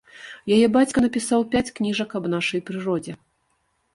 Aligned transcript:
Яе 0.55 0.67
бацька 0.77 1.01
напісаў 1.05 1.43
пяць 1.51 1.73
кніжак 1.79 2.17
аб 2.19 2.25
нашай 2.35 2.65
прыродзе. 2.69 3.13